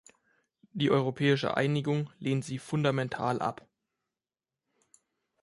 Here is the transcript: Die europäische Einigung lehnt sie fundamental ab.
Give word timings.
Die 0.73 0.89
europäische 0.89 1.57
Einigung 1.57 2.09
lehnt 2.17 2.43
sie 2.43 2.57
fundamental 2.57 3.39
ab. 3.39 3.67